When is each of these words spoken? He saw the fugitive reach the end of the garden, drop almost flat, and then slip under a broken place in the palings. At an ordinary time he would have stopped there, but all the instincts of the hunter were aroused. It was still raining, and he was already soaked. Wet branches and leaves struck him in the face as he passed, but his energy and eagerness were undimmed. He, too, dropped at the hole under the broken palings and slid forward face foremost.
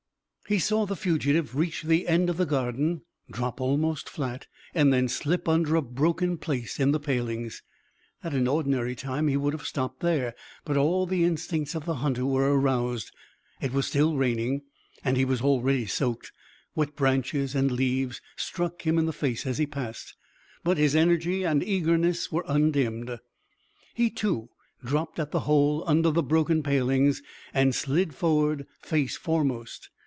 He 0.47 0.59
saw 0.59 0.85
the 0.85 0.97
fugitive 0.97 1.55
reach 1.55 1.83
the 1.83 2.09
end 2.09 2.29
of 2.29 2.35
the 2.35 2.45
garden, 2.45 3.03
drop 3.31 3.61
almost 3.61 4.09
flat, 4.09 4.47
and 4.75 4.91
then 4.91 5.07
slip 5.07 5.47
under 5.47 5.77
a 5.77 5.81
broken 5.81 6.37
place 6.37 6.77
in 6.77 6.91
the 6.91 6.99
palings. 6.99 7.63
At 8.21 8.33
an 8.33 8.49
ordinary 8.49 8.93
time 8.93 9.29
he 9.29 9.37
would 9.37 9.53
have 9.53 9.65
stopped 9.65 10.01
there, 10.01 10.35
but 10.65 10.75
all 10.75 11.05
the 11.05 11.23
instincts 11.23 11.73
of 11.73 11.85
the 11.85 11.93
hunter 12.03 12.25
were 12.25 12.53
aroused. 12.59 13.13
It 13.61 13.71
was 13.71 13.87
still 13.87 14.17
raining, 14.17 14.63
and 15.05 15.15
he 15.15 15.23
was 15.23 15.39
already 15.39 15.85
soaked. 15.85 16.33
Wet 16.75 16.97
branches 16.97 17.55
and 17.55 17.71
leaves 17.71 18.19
struck 18.35 18.81
him 18.81 18.97
in 18.97 19.05
the 19.05 19.13
face 19.13 19.45
as 19.45 19.57
he 19.57 19.65
passed, 19.65 20.15
but 20.65 20.77
his 20.77 20.97
energy 20.97 21.43
and 21.45 21.63
eagerness 21.63 22.29
were 22.29 22.43
undimmed. 22.45 23.19
He, 23.93 24.09
too, 24.09 24.49
dropped 24.83 25.17
at 25.17 25.31
the 25.31 25.39
hole 25.41 25.81
under 25.87 26.11
the 26.11 26.21
broken 26.23 26.61
palings 26.61 27.21
and 27.53 27.73
slid 27.73 28.13
forward 28.13 28.67
face 28.81 29.15
foremost. 29.15 29.89